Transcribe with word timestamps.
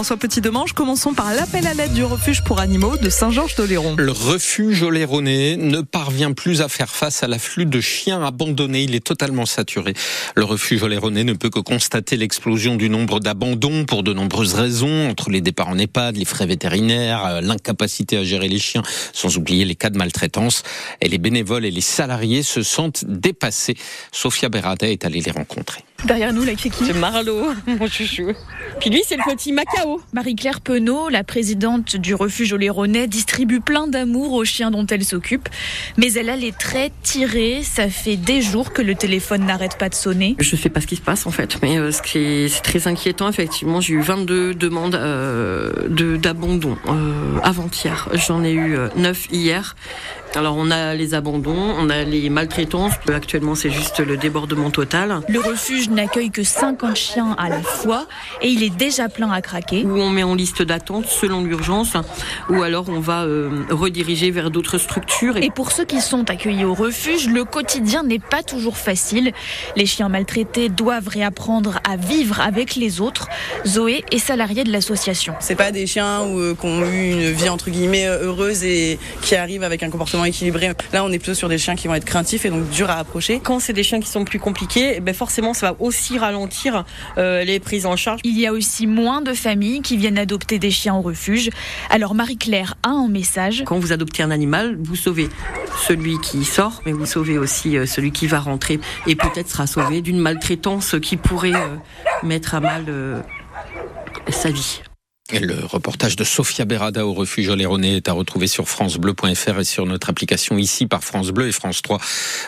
François 0.00 0.16
Petit-Demange. 0.16 0.72
Commençons 0.72 1.12
par 1.12 1.34
l'appel 1.34 1.66
à 1.66 1.74
l'aide 1.74 1.92
du 1.92 2.04
refuge 2.04 2.42
pour 2.42 2.58
animaux 2.58 2.96
de 2.96 3.10
Saint-Georges-d'Oléron. 3.10 3.96
Le 3.98 4.12
refuge 4.12 4.82
oléronais 4.82 5.56
ne 5.58 5.82
parvient 5.82 6.32
plus 6.32 6.62
à 6.62 6.70
faire 6.70 6.88
face 6.88 7.22
à 7.22 7.26
l'afflux 7.28 7.66
de 7.66 7.82
chiens 7.82 8.24
abandonnés. 8.24 8.84
Il 8.84 8.94
est 8.94 9.04
totalement 9.04 9.44
saturé. 9.44 9.92
Le 10.36 10.44
refuge 10.44 10.82
oléronais 10.82 11.22
ne 11.22 11.34
peut 11.34 11.50
que 11.50 11.58
constater 11.58 12.16
l'explosion 12.16 12.76
du 12.76 12.88
nombre 12.88 13.20
d'abandons 13.20 13.84
pour 13.84 14.02
de 14.02 14.14
nombreuses 14.14 14.54
raisons, 14.54 15.10
entre 15.10 15.28
les 15.28 15.42
départs 15.42 15.68
en 15.68 15.76
EHPAD, 15.76 16.16
les 16.16 16.24
frais 16.24 16.46
vétérinaires, 16.46 17.26
euh, 17.26 17.40
l'incapacité 17.42 18.16
à 18.16 18.24
gérer 18.24 18.48
les 18.48 18.58
chiens, 18.58 18.82
sans 19.12 19.36
oublier 19.36 19.66
les 19.66 19.74
cas 19.74 19.90
de 19.90 19.98
maltraitance. 19.98 20.62
Et 21.02 21.10
les 21.10 21.18
bénévoles 21.18 21.66
et 21.66 21.70
les 21.70 21.82
salariés 21.82 22.42
se 22.42 22.62
sentent 22.62 23.04
dépassés. 23.04 23.76
Sophia 24.12 24.48
Berada 24.48 24.88
est 24.88 25.04
allée 25.04 25.20
les 25.20 25.30
rencontrer. 25.30 25.84
Derrière 26.04 26.32
nous, 26.32 26.44
là, 26.44 26.52
c'est 26.58 26.70
qui 26.70 26.84
C'est 26.84 26.94
Marlo, 26.94 27.48
mon 27.66 27.86
chouchou. 27.86 28.32
Puis 28.80 28.90
lui, 28.90 29.02
c'est 29.06 29.16
le 29.16 29.22
petit 29.30 29.52
Macao. 29.52 30.00
Marie-Claire 30.12 30.60
Penaud, 30.60 31.08
la 31.08 31.24
présidente 31.24 31.96
du 31.96 32.14
refuge 32.14 32.52
Oléronais, 32.52 33.06
distribue 33.06 33.60
plein 33.60 33.86
d'amour 33.86 34.32
aux 34.32 34.44
chiens 34.44 34.70
dont 34.70 34.86
elle 34.86 35.04
s'occupe. 35.04 35.48
Mais 35.98 36.12
elle 36.14 36.30
a 36.30 36.36
les 36.36 36.52
traits 36.52 36.92
tirés. 37.02 37.60
Ça 37.62 37.88
fait 37.88 38.16
des 38.16 38.40
jours 38.40 38.72
que 38.72 38.82
le 38.82 38.94
téléphone 38.94 39.44
n'arrête 39.44 39.76
pas 39.76 39.88
de 39.88 39.94
sonner. 39.94 40.36
Je 40.38 40.56
sais 40.56 40.70
pas 40.70 40.80
ce 40.80 40.86
qui 40.86 40.96
se 40.96 41.02
passe 41.02 41.26
en 41.26 41.30
fait, 41.30 41.58
mais 41.62 41.78
euh, 41.78 41.92
ce 41.92 42.02
qui 42.02 42.18
est, 42.18 42.48
c'est 42.48 42.62
très 42.62 42.86
inquiétant. 42.88 43.28
Effectivement, 43.28 43.80
j'ai 43.80 43.94
eu 43.94 44.00
22 44.00 44.54
demandes 44.54 44.94
euh, 44.94 45.70
de, 45.88 46.16
d'abandon 46.16 46.76
euh, 46.86 47.38
avant-hier. 47.42 48.08
J'en 48.14 48.42
ai 48.44 48.52
eu 48.52 48.76
euh, 48.76 48.88
9 48.96 49.28
hier. 49.32 49.76
Alors 50.36 50.54
on 50.56 50.70
a 50.70 50.94
les 50.94 51.14
abandons, 51.14 51.56
on 51.56 51.90
a 51.90 52.04
les 52.04 52.30
maltraitances. 52.30 52.92
Actuellement, 53.12 53.56
c'est 53.56 53.70
juste 53.70 53.98
le 53.98 54.16
débordement 54.16 54.70
total. 54.70 55.20
Le 55.28 55.40
refuge 55.40 55.90
n'accueille 55.90 56.30
que 56.30 56.44
50 56.44 56.94
chiens 56.96 57.34
à 57.36 57.48
la 57.48 57.60
fois 57.62 58.06
et 58.40 58.48
il 58.48 58.62
est 58.62 58.74
déjà 58.74 59.08
plein 59.08 59.30
à 59.32 59.42
craquer. 59.42 59.84
Où 59.84 59.98
on 59.98 60.10
met 60.10 60.22
en 60.22 60.36
liste 60.36 60.62
d'attente 60.62 61.06
selon 61.06 61.42
l'urgence, 61.42 61.96
ou 62.48 62.62
alors 62.62 62.88
on 62.88 63.00
va 63.00 63.24
euh, 63.24 63.50
rediriger 63.70 64.30
vers 64.30 64.52
d'autres 64.52 64.78
structures. 64.78 65.36
Et 65.36 65.50
pour 65.50 65.72
ceux 65.72 65.84
qui 65.84 66.00
sont 66.00 66.30
accueillis 66.30 66.64
au 66.64 66.74
refuge, 66.74 67.28
le 67.28 67.44
quotidien 67.44 68.04
n'est 68.04 68.20
pas 68.20 68.44
toujours 68.44 68.76
facile. 68.76 69.32
Les 69.74 69.86
chiens 69.86 70.08
maltraités 70.08 70.68
doivent 70.68 71.08
réapprendre 71.08 71.80
à 71.88 71.96
vivre 71.96 72.40
avec 72.40 72.76
les 72.76 73.00
autres. 73.00 73.28
Zoé 73.66 74.04
est 74.12 74.18
salariée 74.18 74.62
de 74.62 74.70
l'association. 74.70 75.34
C'est 75.40 75.56
pas 75.56 75.72
des 75.72 75.88
chiens 75.88 76.22
où, 76.22 76.38
euh, 76.38 76.54
qui 76.54 76.66
ont 76.66 76.84
eu 76.84 77.10
une 77.10 77.30
vie 77.30 77.48
entre 77.48 77.70
guillemets 77.70 78.06
heureuse 78.06 78.62
et 78.62 78.98
qui 79.22 79.34
arrivent 79.34 79.64
avec 79.64 79.82
un 79.82 79.90
comportement 79.90 80.19
équilibré. 80.24 80.72
Là, 80.92 81.04
on 81.04 81.12
est 81.12 81.18
plutôt 81.18 81.34
sur 81.34 81.48
des 81.48 81.58
chiens 81.58 81.76
qui 81.76 81.88
vont 81.88 81.94
être 81.94 82.04
craintifs 82.04 82.44
et 82.44 82.50
donc 82.50 82.68
durs 82.70 82.90
à 82.90 82.96
approcher. 82.96 83.40
Quand 83.42 83.60
c'est 83.60 83.72
des 83.72 83.82
chiens 83.82 84.00
qui 84.00 84.08
sont 84.08 84.24
plus 84.24 84.38
compliqués, 84.38 84.94
eh 84.96 85.00
ben 85.00 85.14
forcément, 85.14 85.54
ça 85.54 85.70
va 85.70 85.76
aussi 85.80 86.18
ralentir 86.18 86.84
euh, 87.18 87.44
les 87.44 87.60
prises 87.60 87.86
en 87.86 87.96
charge. 87.96 88.20
Il 88.24 88.38
y 88.38 88.46
a 88.46 88.52
aussi 88.52 88.86
moins 88.86 89.20
de 89.20 89.34
familles 89.34 89.82
qui 89.82 89.96
viennent 89.96 90.18
adopter 90.18 90.58
des 90.58 90.70
chiens 90.70 90.94
au 90.94 91.00
refuge. 91.00 91.50
Alors 91.90 92.14
Marie-Claire 92.14 92.74
a 92.82 92.90
un 92.90 93.08
message. 93.08 93.64
Quand 93.66 93.78
vous 93.78 93.92
adoptez 93.92 94.22
un 94.22 94.30
animal, 94.30 94.76
vous 94.80 94.96
sauvez 94.96 95.28
celui 95.86 96.18
qui 96.20 96.44
sort, 96.44 96.82
mais 96.86 96.92
vous 96.92 97.06
sauvez 97.06 97.38
aussi 97.38 97.76
euh, 97.76 97.86
celui 97.86 98.12
qui 98.12 98.26
va 98.26 98.40
rentrer 98.40 98.80
et 99.06 99.16
peut-être 99.16 99.48
sera 99.48 99.66
sauvé 99.66 100.00
d'une 100.02 100.18
maltraitance 100.18 100.96
qui 101.00 101.16
pourrait 101.16 101.54
euh, 101.54 101.76
mettre 102.22 102.54
à 102.54 102.60
mal 102.60 102.84
euh, 102.88 103.20
sa 104.28 104.50
vie. 104.50 104.82
Le 105.32 105.64
reportage 105.64 106.16
de 106.16 106.24
Sofia 106.24 106.64
Berada 106.64 107.06
au 107.06 107.12
refuge 107.12 107.48
Oléronais 107.48 107.96
est 107.96 108.08
à 108.08 108.12
retrouver 108.12 108.48
sur 108.48 108.68
francebleu.fr 108.68 109.60
et 109.60 109.64
sur 109.64 109.86
notre 109.86 110.10
application 110.10 110.58
ici 110.58 110.86
par 110.86 111.04
France 111.04 111.30
Bleu 111.30 111.46
et 111.46 111.52
France 111.52 111.82
3. 111.82 111.98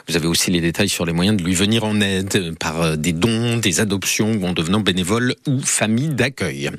Vous 0.09 0.17
avez 0.17 0.27
aussi 0.27 0.51
les 0.51 0.61
détails 0.61 0.89
sur 0.89 1.07
les 1.07 1.13
moyens 1.13 1.37
de 1.37 1.45
lui 1.45 1.55
venir 1.55 1.85
en 1.85 2.01
aide 2.01 2.57
par 2.59 2.83
euh, 2.83 2.97
des 2.97 3.13
dons, 3.13 3.57
des 3.59 3.81
adoptions 3.81 4.33
ou 4.33 4.47
en 4.47 4.53
devenant 4.53 4.81
bénévole 4.81 5.37
ou 5.47 5.61
famille 5.61 6.09
d'accueil. 6.09 6.71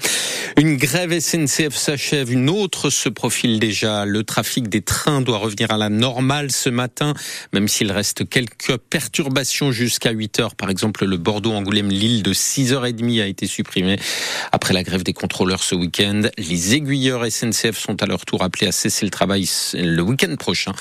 Une 0.57 0.75
grève 0.75 1.17
SNCF 1.17 1.75
s'achève, 1.75 2.31
une 2.31 2.49
autre 2.49 2.89
se 2.89 3.09
profile 3.09 3.59
déjà. 3.59 4.05
Le 4.05 4.23
trafic 4.23 4.67
des 4.67 4.81
trains 4.81 5.21
doit 5.21 5.37
revenir 5.37 5.71
à 5.71 5.77
la 5.77 5.89
normale 5.89 6.51
ce 6.51 6.69
matin, 6.69 7.13
même 7.53 7.67
s'il 7.67 7.91
reste 7.91 8.27
quelques 8.27 8.77
perturbations 8.77 9.71
jusqu'à 9.71 10.11
8 10.11 10.39
heures. 10.41 10.55
Par 10.55 10.69
exemple, 10.69 11.05
le 11.05 11.17
Bordeaux-Angoulême-Lille 11.17 12.23
de 12.23 12.33
6h30 12.33 13.21
a 13.21 13.25
été 13.25 13.47
supprimé 13.47 13.97
après 14.51 14.73
la 14.73 14.83
grève 14.83 15.03
des 15.03 15.13
contrôleurs 15.13 15.63
ce 15.63 15.75
week-end. 15.75 15.92
Les 15.99 16.73
aiguilleurs 16.73 17.25
SNCF 17.29 17.77
sont 17.77 18.01
à 18.01 18.05
leur 18.05 18.25
tour 18.25 18.43
appelés 18.43 18.67
à 18.67 18.71
cesser 18.71 19.05
le 19.05 19.11
travail 19.11 19.47
le 19.73 20.01
week-end 20.01 20.35
prochain. 20.37 20.71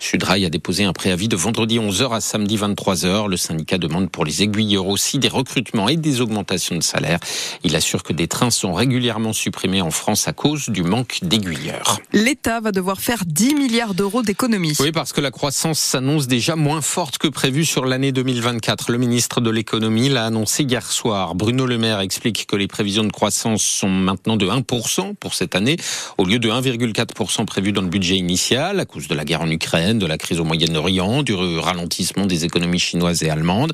Sudrail 0.00 0.44
a 0.44 0.50
déposé 0.50 0.84
un 0.84 0.92
préavis 0.92 1.28
de 1.28 1.36
vendredi 1.36 1.78
11h 1.78 2.14
à 2.14 2.20
samedi 2.20 2.56
23h. 2.56 3.28
Le 3.28 3.36
syndicat 3.36 3.78
demande 3.78 4.10
pour 4.10 4.24
les 4.24 4.42
aiguilleurs 4.42 4.88
aussi 4.88 5.18
des 5.18 5.28
recrutements 5.28 5.88
et 5.88 5.96
des 5.96 6.20
augmentations 6.20 6.76
de 6.76 6.82
salaire. 6.82 7.20
Il 7.62 7.76
assure 7.76 8.02
que 8.02 8.12
des 8.12 8.26
trains 8.26 8.50
sont 8.50 8.74
régulièrement 8.74 9.32
supprimés 9.32 9.82
en 9.82 9.90
France 9.90 10.26
à 10.26 10.32
cause 10.32 10.68
du 10.68 10.82
manque 10.82 11.18
d'aiguilleurs. 11.22 12.00
L'État 12.12 12.60
va 12.60 12.72
devoir 12.72 13.00
faire 13.00 13.24
10 13.24 13.54
milliards 13.54 13.94
d'euros 13.94 14.22
d'économies. 14.22 14.76
Oui, 14.80 14.92
parce 14.92 15.12
que 15.12 15.20
la 15.20 15.30
croissance 15.30 15.78
s'annonce 15.78 16.26
déjà 16.26 16.56
moins 16.56 16.80
forte 16.80 17.18
que 17.18 17.28
prévu 17.28 17.64
sur 17.64 17.86
l'année 17.86 18.12
2024. 18.12 18.90
Le 18.90 18.98
ministre 18.98 19.40
de 19.40 19.50
l'économie 19.50 20.08
l'a 20.08 20.24
annoncé 20.24 20.64
hier 20.64 20.90
soir. 20.90 21.34
Bruno 21.34 21.66
Le 21.66 21.78
Maire 21.78 22.00
explique 22.00 22.46
que 22.46 22.56
les 22.56 22.66
prévisions 22.66 23.04
de 23.04 23.12
croissance 23.12 23.62
sont 23.62 23.88
maintenant 23.88 24.36
de 24.36 24.46
1% 24.46 24.55
pour 24.62 25.34
cette 25.34 25.54
année, 25.54 25.76
au 26.18 26.24
lieu 26.24 26.38
de 26.38 26.48
1,4% 26.48 27.44
prévu 27.44 27.72
dans 27.72 27.82
le 27.82 27.88
budget 27.88 28.16
initial, 28.16 28.80
à 28.80 28.84
cause 28.84 29.08
de 29.08 29.14
la 29.14 29.24
guerre 29.24 29.42
en 29.42 29.50
Ukraine, 29.50 29.98
de 29.98 30.06
la 30.06 30.18
crise 30.18 30.40
au 30.40 30.44
Moyen-Orient, 30.44 31.22
du 31.22 31.34
ralentissement 31.34 32.26
des 32.26 32.44
économies 32.44 32.78
chinoises 32.78 33.22
et 33.22 33.30
allemandes. 33.30 33.72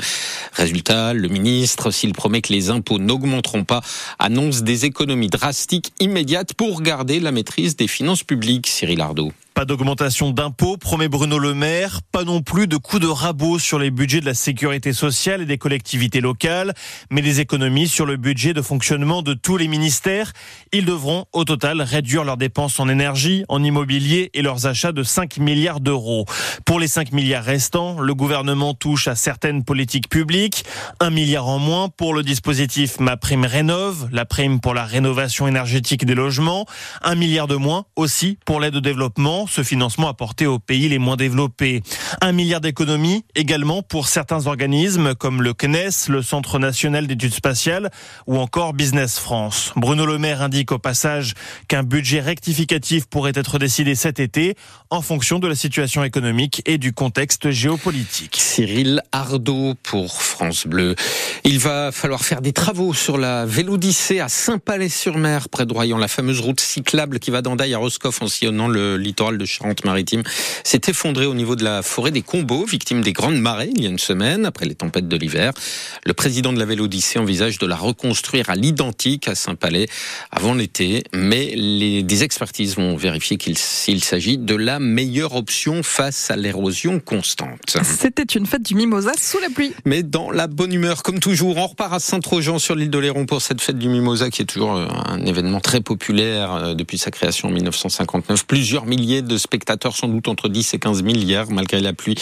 Résultat, 0.53 1.13
le 1.13 1.29
ministre, 1.29 1.91
s'il 1.91 2.13
promet 2.13 2.41
que 2.41 2.53
les 2.53 2.71
impôts 2.71 2.99
n'augmenteront 2.99 3.65
pas, 3.65 3.83
annonce 4.19 4.63
des 4.63 4.85
économies 4.85 5.29
drastiques 5.29 5.93
immédiates 6.01 6.55
pour 6.55 6.83
garder 6.83 7.21
la 7.21 7.33
maîtrise 7.33 7.77
des 7.77 7.89
finances 7.89 8.25
publiques. 8.25 8.67
Cyril 8.67 9.01
Ardo. 9.01 9.33
Pas 9.55 9.67
d'augmentation 9.67 10.31
d'impôts, 10.31 10.79
promet 10.79 11.09
Bruno 11.09 11.39
Le 11.39 11.53
Maire. 11.53 12.01
Pas 12.11 12.25
non 12.25 12.41
plus 12.41 12.67
de 12.67 12.79
coups 12.79 13.03
de 13.03 13.07
rabot 13.07 13.59
sur 13.59 13.79
les 13.79 13.91
budgets 13.91 14.21
de 14.21 14.27
la 14.27 14.35
sécurité 14.35 14.95
sociale 14.95 15.43
et 15.43 15.45
des 15.45 15.59
collectivités 15.59 16.23
locales, 16.23 16.73
mais 17.11 17.21
des 17.21 17.41
économies 17.41 17.87
sur 17.87 18.07
le 18.07 18.17
budget 18.17 18.55
de 18.55 18.63
fonctionnement 18.63 19.21
de 19.21 19.35
tous 19.35 19.59
les 19.59 19.69
ministères. 19.69 20.33
Ils 20.73 20.87
devront 20.87 21.27
au 21.33 21.45
total 21.45 21.83
réduire 21.83 22.25
leurs 22.25 22.39
dépenses 22.39 22.81
en 22.81 22.89
énergie, 22.89 23.45
en 23.49 23.63
immobilier 23.63 24.31
et 24.33 24.41
leurs 24.41 24.67
achats 24.67 24.93
de 24.93 25.03
5 25.03 25.37
milliards 25.37 25.81
d'euros. 25.81 26.25
Pour 26.65 26.81
les 26.81 26.89
5 26.89 27.13
milliards 27.13 27.45
restants, 27.45 28.01
le 28.01 28.15
gouvernement 28.15 28.73
touche 28.73 29.07
à 29.07 29.15
certaines 29.15 29.65
politiques 29.65 30.09
publiques. 30.09 30.65
Un 30.99 31.11
milliard 31.11 31.47
en 31.47 31.59
moins 31.59 31.91
pour 31.91 32.15
le 32.15 32.23
dispositif 32.23 33.01
Ma 33.01 33.19
Prime 33.19 33.45
Rénove, 33.45 34.09
la 34.13 34.25
prime 34.25 34.61
pour 34.61 34.73
la 34.73 34.87
rénovation 34.87 35.47
énergétique 35.47 36.07
des 36.07 36.15
logements. 36.15 36.65
Un 37.03 37.17
milliard 37.17 37.49
de 37.49 37.57
moins 37.57 37.85
aussi 37.97 38.39
pour 38.47 38.59
l'aide 38.59 38.77
au 38.77 38.81
développement 38.81 39.42
ce 39.47 39.63
financement 39.63 40.09
apporté 40.09 40.47
aux 40.47 40.59
pays 40.59 40.89
les 40.89 40.99
moins 40.99 41.17
développés. 41.17 41.83
Un 42.21 42.33
milliard 42.33 42.61
d'économies 42.61 43.25
également 43.35 43.83
pour 43.83 44.09
certains 44.09 44.47
organismes 44.47 45.15
comme 45.15 45.43
le 45.43 45.55
CNES, 45.55 46.09
le 46.09 46.23
Centre 46.23 46.59
national 46.59 47.07
d'études 47.07 47.35
spatiales 47.35 47.91
ou 48.27 48.39
encore 48.39 48.73
Business 48.73 49.19
France. 49.19 49.73
Bruno 49.77 50.07
Le 50.07 50.19
Maire 50.19 50.43
indique 50.43 50.73
au 50.73 50.79
passage 50.79 51.35
qu'un 51.69 51.83
budget 51.83 52.21
rectificatif 52.21 53.07
pourrait 53.07 53.33
être 53.35 53.59
décidé 53.59 53.95
cet 53.95 54.21
été 54.21 54.57
en 54.91 55.03
fonction 55.03 55.39
de 55.39 55.49
la 55.49 55.55
situation 55.55 56.05
économique 56.05 56.63
et 56.67 56.79
du 56.79 56.93
contexte 56.93 57.51
géopolitique. 57.51 58.37
Cyril 58.41 59.03
Ardo 59.13 59.75
pour 59.83 60.23
France 60.23 60.67
Bleu. 60.67 60.95
Il 61.45 61.59
va 61.59 61.93
falloir 61.93 62.25
faire 62.25 62.41
des 62.41 62.53
travaux 62.53 62.95
sur 62.95 63.19
la 63.19 63.47
Vélodyssée 63.47 64.21
à 64.21 64.29
Saint-Palais-sur-Mer 64.29 65.49
près 65.49 65.67
de 65.67 65.73
Royan, 65.73 65.99
la 65.99 66.09
fameuse 66.09 66.41
route 66.41 66.61
cyclable 66.61 67.19
qui 67.19 67.31
va 67.31 67.43
d'Andaille 67.43 67.75
à 67.75 67.79
Roscoff 67.79 68.23
en 68.23 68.29
sillonnant 68.29 68.69
le 68.69 68.97
littoral 68.97 69.32
de 69.39 69.45
Charente-Maritime 69.45 70.23
s'est 70.65 70.81
effondré 70.89 71.27
au 71.27 71.35
niveau 71.35 71.57
de 71.57 71.65
la 71.65 71.83
forêt 71.83 72.11
des 72.11 72.23
Combos, 72.23 72.65
victime 72.65 73.03
des 73.03 73.13
grandes 73.13 73.41
marées 73.41 73.71
il 73.75 73.83
y 73.83 73.87
a 73.87 73.91
une 73.91 73.99
semaine 73.99 74.45
après 74.47 74.67
les 74.67 74.75
tempêtes 74.75 75.09
de 75.09 75.17
l'hiver. 75.17 75.53
Le 76.05 76.15
président 76.15 76.53
de 76.53 76.59
la 76.59 76.65
Vélodyssée 76.65 77.19
envisage 77.19 77.59
de 77.59 77.67
la 77.67 77.77
reconstruire 77.77 78.51
à 78.51 78.55
l'identique 78.55 79.29
à 79.29 79.35
Saint-Palais 79.35 79.89
avant 80.31 80.55
l'été, 80.55 81.05
mais 81.13 81.53
les, 81.55 82.03
des 82.03 82.23
expertises 82.23 82.77
vont 82.77 82.97
vérifier 82.97 83.37
qu'il 83.37 83.57
s'il 83.59 84.05
s'agit 84.05 84.39
de 84.39 84.55
la 84.55 84.79
meilleure 84.79 85.35
option 85.35 85.83
face 85.83 86.31
à 86.31 86.37
l'érosion 86.37 87.01
constante. 87.01 87.77
C'était 87.83 88.23
une 88.23 88.47
fête 88.47 88.63
du 88.63 88.75
mimosa 88.75 89.13
sous 89.19 89.39
la 89.41 89.51
pluie. 89.51 89.73
Mais 89.85 90.03
dans 90.03 90.31
la 90.31 90.47
bonne 90.47 90.73
humeur, 90.73 91.03
comme 91.03 91.21
toujours, 91.21 91.57
on 91.57 91.67
repart 91.67 91.93
à 91.93 92.01
Saint-Trojan 92.01 92.59
sur 92.59 92.75
l'île 92.75 92.91
d'Oléron 92.91 93.27
pour 93.27 93.43
cette 93.43 93.61
fête 93.61 93.79
du 93.79 93.89
mimosa 93.89 94.31
qui 94.31 94.43
est 94.43 94.47
toujours 94.47 94.75
euh, 94.77 94.87
un 95.07 95.25
événement 95.25 95.61
très 95.61 95.81
populaire 95.81 96.53
euh, 96.55 96.75
depuis 96.75 96.99
sa 96.99 97.11
création 97.11 97.49
en 97.49 97.53
1959. 97.53 98.47
Plusieurs 98.47 98.87
milliers 98.87 99.22
de 99.27 99.37
spectateurs, 99.37 99.97
sans 99.97 100.09
doute 100.09 100.29
entre 100.29 100.49
10 100.49 100.75
et 100.75 100.79
15 100.79 101.05
000 101.05 101.17
hier, 101.17 101.51
malgré 101.51 101.81
la 101.81 101.93
pluie, 101.93 102.17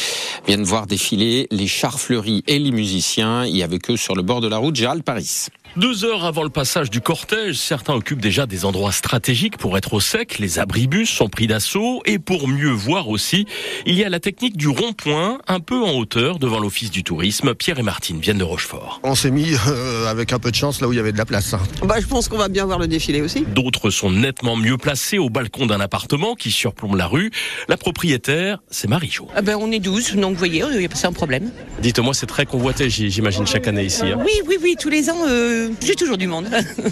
viennent 0.46 0.64
voir 0.64 0.86
défiler 0.86 1.46
les 1.50 1.66
chars 1.66 2.00
fleuris 2.00 2.42
et 2.46 2.58
les 2.58 2.72
musiciens. 2.72 3.44
Et 3.44 3.62
avec 3.62 3.90
eux 3.90 3.96
sur 3.96 4.14
le 4.14 4.22
bord 4.22 4.40
de 4.40 4.48
la 4.48 4.58
route, 4.58 4.76
Gérald 4.76 5.02
Paris. 5.02 5.48
Deux 5.76 6.04
heures 6.04 6.24
avant 6.24 6.42
le 6.42 6.50
passage 6.50 6.90
du 6.90 7.00
cortège, 7.00 7.54
certains 7.56 7.94
occupent 7.94 8.20
déjà 8.20 8.46
des 8.46 8.64
endroits 8.64 8.90
stratégiques 8.90 9.56
pour 9.56 9.78
être 9.78 9.94
au 9.94 10.00
sec. 10.00 10.38
Les 10.40 10.58
abribus 10.58 11.08
sont 11.08 11.28
pris 11.28 11.46
d'assaut 11.46 12.02
et 12.06 12.18
pour 12.18 12.48
mieux 12.48 12.70
voir 12.72 13.08
aussi, 13.08 13.46
il 13.86 13.94
y 13.94 14.02
a 14.04 14.08
la 14.08 14.18
technique 14.18 14.56
du 14.56 14.66
rond-point, 14.68 15.38
un 15.46 15.60
peu 15.60 15.80
en 15.80 15.92
hauteur 15.92 16.40
devant 16.40 16.58
l'office 16.58 16.90
du 16.90 17.04
tourisme. 17.04 17.54
Pierre 17.54 17.78
et 17.78 17.82
Martine 17.84 18.18
viennent 18.18 18.38
de 18.38 18.44
Rochefort. 18.44 19.00
On 19.04 19.14
s'est 19.14 19.30
mis 19.30 19.52
euh, 19.68 20.06
avec 20.08 20.32
un 20.32 20.40
peu 20.40 20.50
de 20.50 20.56
chance 20.56 20.80
là 20.80 20.88
où 20.88 20.92
il 20.92 20.96
y 20.96 20.98
avait 20.98 21.12
de 21.12 21.18
la 21.18 21.24
place. 21.24 21.54
hein. 21.54 21.60
Bah, 21.84 21.96
je 22.00 22.06
pense 22.06 22.28
qu'on 22.28 22.38
va 22.38 22.48
bien 22.48 22.64
voir 22.66 22.80
le 22.80 22.88
défilé 22.88 23.20
aussi. 23.20 23.44
D'autres 23.54 23.90
sont 23.90 24.10
nettement 24.10 24.56
mieux 24.56 24.76
placés 24.76 25.18
au 25.18 25.30
balcon 25.30 25.66
d'un 25.66 25.80
appartement 25.80 26.34
qui 26.34 26.50
surplombe 26.50 26.96
la 26.96 27.06
rue. 27.06 27.30
La 27.68 27.76
propriétaire, 27.76 28.58
c'est 28.70 28.88
Marie-Jo. 28.88 29.28
Ah 29.36 29.42
ben, 29.42 29.56
on 29.60 29.70
est 29.70 29.78
12, 29.78 30.16
donc 30.16 30.32
vous 30.32 30.38
voyez, 30.38 30.64
il 30.72 30.78
n'y 30.78 30.84
a 30.84 30.88
pas 30.88 31.06
un 31.06 31.12
problème. 31.12 31.52
Dites-moi, 31.80 32.12
c'est 32.12 32.26
très 32.26 32.44
convoité, 32.44 32.90
j'imagine, 32.90 33.46
chaque 33.46 33.68
année 33.68 33.84
ici. 33.84 34.06
hein. 34.06 34.18
Oui, 34.26 34.32
oui, 34.48 34.56
oui, 34.60 34.74
tous 34.78 34.88
les 34.90 35.08
ans, 35.10 35.16
euh, 35.28 35.59
j'ai 35.80 35.94
toujours 35.94 36.18
du 36.18 36.26
monde. 36.26 36.48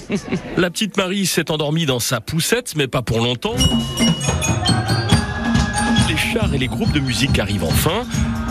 La 0.56 0.70
petite 0.70 0.96
Marie 0.96 1.26
s'est 1.26 1.50
endormie 1.50 1.86
dans 1.86 2.00
sa 2.00 2.20
poussette, 2.20 2.74
mais 2.76 2.88
pas 2.88 3.02
pour 3.02 3.18
longtemps. 3.18 3.56
Les 6.08 6.16
chars 6.16 6.52
et 6.54 6.58
les 6.58 6.68
groupes 6.68 6.92
de 6.92 7.00
musique 7.00 7.38
arrivent 7.38 7.64
enfin. 7.64 8.04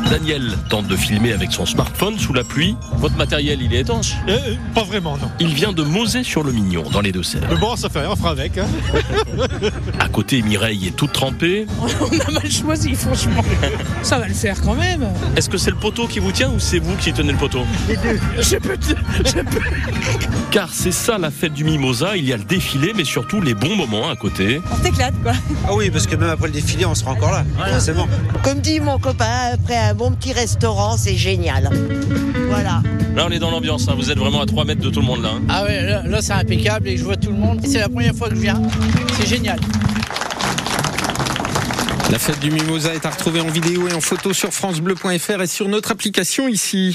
Daniel 0.09 0.53
tente 0.69 0.87
de 0.87 0.95
filmer 0.95 1.33
avec 1.33 1.51
son 1.51 1.65
smartphone 1.65 2.17
sous 2.17 2.33
la 2.33 2.43
pluie. 2.43 2.75
Votre 2.97 3.17
matériel, 3.17 3.61
il 3.61 3.73
est 3.73 3.79
étanche 3.81 4.13
Pas 4.73 4.83
vraiment, 4.83 5.17
non. 5.17 5.29
Il 5.39 5.53
vient 5.53 5.73
de 5.73 5.83
Mosée-sur-le-Mignon, 5.83 6.83
dans 6.91 7.01
les 7.01 7.11
Deux-Sèvres. 7.11 7.45
Mais 7.49 7.57
bon, 7.57 7.75
ça 7.75 7.89
fait 7.89 7.99
rien, 7.99 8.11
on 8.11 8.15
fera 8.15 8.31
avec. 8.31 8.57
Hein. 8.57 8.67
À 9.99 10.07
côté, 10.09 10.41
Mireille 10.41 10.87
est 10.87 10.95
toute 10.95 11.11
trempée. 11.11 11.65
On 11.79 12.19
a 12.19 12.31
mal 12.31 12.49
choisi, 12.51 12.95
franchement. 12.95 13.43
Ça 14.03 14.17
va 14.19 14.27
le 14.27 14.33
faire 14.33 14.61
quand 14.61 14.75
même. 14.75 15.07
Est-ce 15.35 15.49
que 15.49 15.57
c'est 15.57 15.69
le 15.71 15.75
poteau 15.75 16.07
qui 16.07 16.19
vous 16.19 16.31
tient 16.31 16.49
ou 16.51 16.59
c'est 16.59 16.79
vous 16.79 16.95
qui 16.95 17.11
tenez 17.13 17.31
le 17.31 17.37
poteau? 17.37 17.61
Je 18.39 18.55
peux, 18.57 18.77
te- 18.77 18.95
je 19.25 19.41
peux. 19.41 19.59
Car 20.51 20.69
c'est 20.71 20.91
ça 20.91 21.17
la 21.17 21.31
fête 21.31 21.53
du 21.53 21.63
Mimosa, 21.63 22.15
il 22.15 22.25
y 22.25 22.33
a 22.33 22.37
le 22.37 22.43
défilé, 22.43 22.93
mais 22.95 23.03
surtout 23.03 23.41
les 23.41 23.53
bons 23.53 23.75
moments 23.75 24.09
à 24.09 24.15
côté. 24.15 24.61
On 24.71 24.83
s'éclate, 24.83 25.13
quoi. 25.21 25.33
Ah 25.67 25.73
oui, 25.73 25.89
parce 25.89 26.07
que 26.07 26.15
même 26.15 26.29
après 26.29 26.47
le 26.47 26.53
défilé, 26.53 26.85
on 26.85 26.95
sera 26.95 27.11
encore 27.11 27.31
là. 27.31 27.43
C'est 27.79 27.93
bon. 27.95 28.07
Comme 28.43 28.59
dit 28.61 28.79
mon 28.79 28.97
copain, 28.99 29.51
après 29.53 29.77
un 29.77 29.93
bon 29.97 30.11
petit 30.11 30.31
restaurant, 30.31 30.95
c'est 30.95 31.15
génial. 31.15 31.69
Voilà. 32.49 32.81
Là, 33.15 33.25
on 33.27 33.31
est 33.31 33.39
dans 33.39 33.49
l'ambiance, 33.51 33.87
hein. 33.89 33.95
vous 33.97 34.11
êtes 34.11 34.17
vraiment 34.19 34.41
à 34.41 34.45
3 34.45 34.63
mètres 34.63 34.81
de 34.81 34.89
tout 34.89 34.99
le 34.99 35.05
monde 35.07 35.23
là. 35.23 35.31
hein. 35.35 35.41
Ah 35.49 35.63
ouais, 35.63 35.81
là, 35.83 36.03
là, 36.05 36.21
c'est 36.21 36.33
impeccable 36.33 36.87
et 36.87 36.97
je 36.97 37.03
vois 37.03 37.17
tout 37.17 37.31
le 37.31 37.37
monde. 37.37 37.59
C'est 37.65 37.79
la 37.79 37.89
première 37.89 38.15
fois 38.15 38.29
que 38.29 38.35
je 38.35 38.41
viens. 38.41 38.61
C'est 39.19 39.27
génial. 39.27 39.59
La 42.09 42.19
fête 42.19 42.39
du 42.39 42.51
Mimosa 42.51 42.93
est 42.93 43.05
à 43.05 43.09
retrouver 43.09 43.41
en 43.41 43.47
vidéo 43.49 43.89
et 43.89 43.93
en 43.93 43.99
photo 43.99 44.31
sur 44.31 44.53
francebleu.fr 44.53 45.41
et 45.41 45.47
sur 45.47 45.67
notre 45.67 45.91
application 45.91 46.47
ici. 46.47 46.85